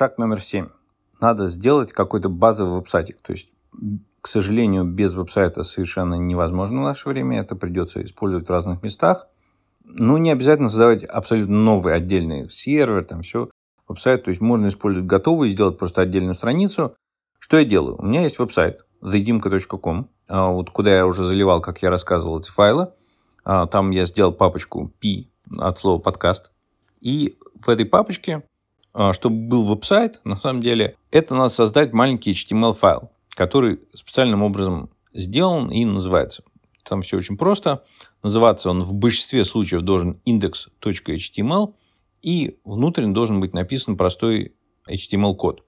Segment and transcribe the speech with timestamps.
[0.00, 0.68] Шаг номер семь.
[1.20, 3.20] Надо сделать какой-то базовый веб-сайтик.
[3.20, 3.50] То есть,
[4.22, 7.38] к сожалению, без веб-сайта совершенно невозможно в наше время.
[7.38, 9.28] Это придется использовать в разных местах.
[9.84, 13.50] Ну, не обязательно создавать абсолютно новый отдельный сервер, там все,
[13.88, 14.24] веб-сайт.
[14.24, 16.96] То есть, можно использовать готовый, сделать просто отдельную страницу.
[17.38, 17.98] Что я делаю?
[17.98, 22.50] У меня есть веб-сайт thedimka.com, а, вот куда я уже заливал, как я рассказывал, эти
[22.50, 22.90] файлы.
[23.44, 25.26] А, там я сделал папочку P
[25.58, 26.52] от слова подкаст.
[27.02, 28.44] И в этой папочке,
[29.12, 35.70] чтобы был веб-сайт, на самом деле, это надо создать маленький HTML-файл, который специальным образом сделан
[35.70, 36.42] и называется.
[36.84, 37.84] Там все очень просто.
[38.22, 41.74] Называться он в большинстве случаев должен index.html,
[42.22, 44.54] и внутрь должен быть написан простой
[44.88, 45.64] HTML-код.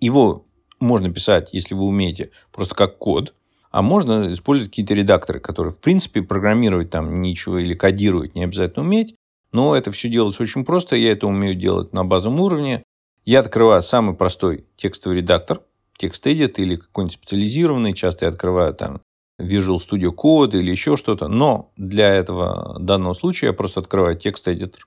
[0.00, 0.46] Его
[0.78, 3.34] можно писать, если вы умеете, просто как код,
[3.70, 8.84] а можно использовать какие-то редакторы, которые, в принципе, программировать там ничего или кодировать не обязательно
[8.84, 9.14] уметь,
[9.56, 12.82] но это все делается очень просто, я это умею делать на базовом уровне.
[13.24, 15.62] Я открываю самый простой текстовый редактор,
[15.98, 19.00] TextEdit или какой-нибудь специализированный, часто я открываю там
[19.40, 24.80] Visual Studio Code или еще что-то, но для этого данного случая я просто открываю TextEditor,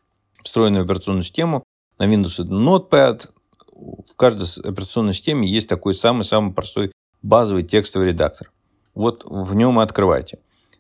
[0.44, 1.64] встроенную операционную систему,
[1.97, 3.31] на Windows это Notepad,
[3.73, 6.92] в каждой операционной системе есть такой самый-самый простой
[7.23, 8.52] базовый текстовый редактор.
[8.94, 10.38] Вот в нем и открывайте.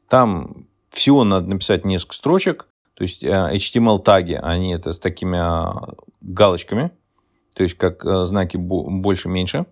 [0.07, 2.67] Там всего надо написать несколько строчек,
[2.99, 6.91] то есть э, HTML-таги, они это с такими а, галочками,
[7.55, 9.67] то есть как э, знаки больше-меньше.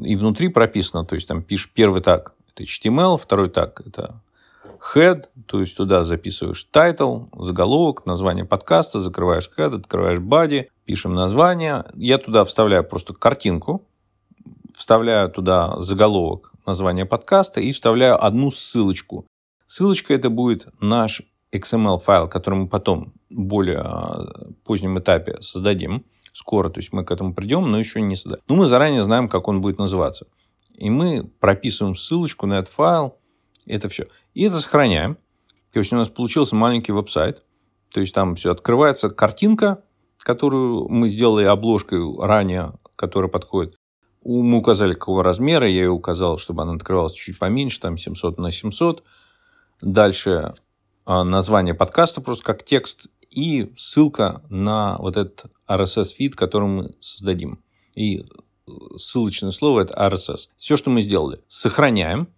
[0.00, 4.20] И внутри прописано, то есть там пишешь первый таг, это HTML, второй таг, это
[4.94, 11.86] head, то есть туда записываешь title, заголовок, название подкаста, закрываешь head, открываешь body, пишем название.
[11.96, 13.84] Я туда вставляю просто картинку,
[14.72, 19.26] вставляю туда заголовок, название подкаста и вставляю одну ссылочку.
[19.66, 21.22] Ссылочка это будет наш
[21.52, 26.04] XML-файл, который мы потом более а, позднем этапе создадим.
[26.32, 28.42] Скоро, то есть мы к этому придем, но еще не создадим.
[28.48, 30.26] Но мы заранее знаем, как он будет называться.
[30.74, 33.18] И мы прописываем ссылочку на этот файл,
[33.66, 34.08] это все.
[34.34, 35.18] И это сохраняем.
[35.72, 37.42] То есть у нас получился маленький веб-сайт.
[37.92, 39.82] То есть там все открывается картинка,
[40.18, 43.76] которую мы сделали обложкой ранее, которая подходит.
[44.24, 45.66] Мы указали, какого размера.
[45.66, 49.04] Я ее указал, чтобы она открывалась чуть поменьше, там 700 на 700.
[49.80, 50.54] Дальше
[51.06, 57.62] название подкаста просто как текст и ссылка на вот этот RSS-фид, который мы создадим.
[57.94, 58.24] И
[58.96, 60.48] ссылочное слово– это RSS.
[60.56, 61.40] Все, что мы сделали.
[61.48, 62.28] Сохраняем.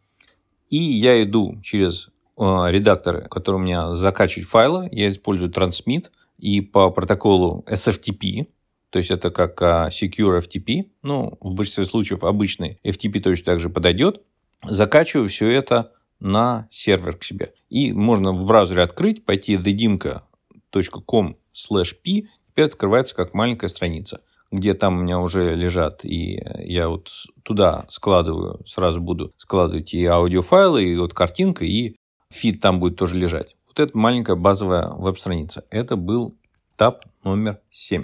[0.71, 4.89] И я иду через э, редактор, который у меня закачивает файлы.
[4.93, 8.49] Я использую Transmit и по протоколу SFTP,
[8.91, 13.61] то есть это как а, Secure FTP, ну, в большинстве случаев обычный FTP точно так
[13.61, 14.23] же подойдет.
[14.63, 17.53] Закачиваю все это на сервер к себе.
[17.69, 24.21] И можно в браузере открыть, пойти thedimka.com slash p, теперь открывается как маленькая страница
[24.55, 27.11] где там у меня уже лежат, и я вот
[27.43, 31.97] туда складываю, сразу буду складывать и аудиофайлы, и вот картинка, и
[32.31, 33.57] фид там будет тоже лежать.
[33.67, 35.65] Вот это маленькая базовая веб-страница.
[35.71, 36.37] Это был
[36.77, 38.03] этап номер 7.